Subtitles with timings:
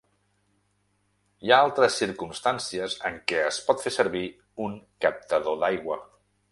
[1.47, 4.27] Hi ha altres circumstàncies en què es pot fer servir
[4.69, 4.77] un
[5.07, 6.05] "captador d'aigua".